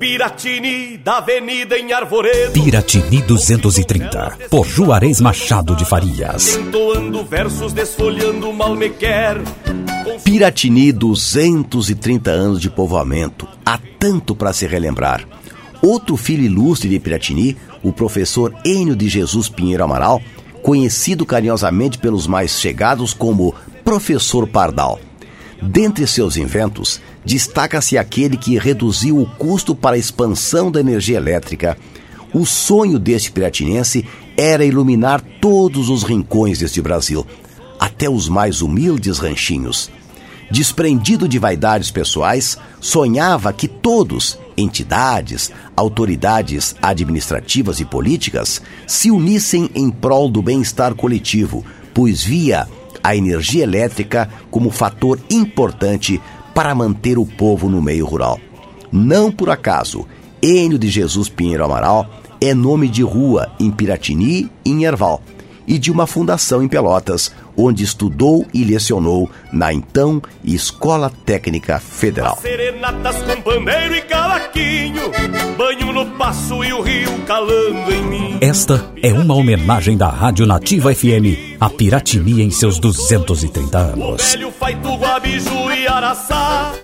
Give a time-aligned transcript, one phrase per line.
[0.00, 2.52] Piratini, da Avenida em Arvoredo.
[2.52, 6.56] Piratini 230, por Juarez Machado de Farias.
[6.56, 9.38] Entoando versos, desfolhando mal me quer.
[10.22, 13.48] Piratini, 230 anos de povoamento.
[13.66, 15.26] Há tanto para se relembrar.
[15.82, 20.22] Outro filho ilustre de Piratini, o professor Enio de Jesus Pinheiro Amaral,
[20.62, 23.52] conhecido carinhosamente pelos mais chegados como
[23.84, 25.00] Professor Pardal.
[25.60, 31.76] Dentre seus inventos, destaca-se aquele que reduziu o custo para a expansão da energia elétrica.
[32.32, 34.02] O sonho deste piratinense
[34.34, 37.26] era iluminar todos os rincões deste Brasil,
[37.78, 39.90] até os mais humildes ranchinhos.
[40.50, 49.90] Desprendido de vaidades pessoais, sonhava que todos, entidades, autoridades administrativas e políticas, se unissem em
[49.90, 52.66] prol do bem-estar coletivo, pois via
[53.02, 56.18] a energia elétrica como fator importante
[56.58, 58.40] para manter o povo no meio rural.
[58.90, 60.04] Não por acaso,
[60.42, 65.22] Enio de Jesus Pinheiro Amaral é nome de rua em Piratini e em Erval,
[65.68, 72.38] e de uma fundação em Pelotas, onde estudou e lecionou na então Escola Técnica Federal.
[72.40, 75.10] Serenatas com pandeiro e cavaquinho,
[75.58, 78.38] banho no passo e o rio calando em mim.
[78.40, 84.22] Esta é uma homenagem da Rádio Nativa FM a Piratini em seus 230 anos.
[84.22, 86.78] O velho Guabiju e Araçá.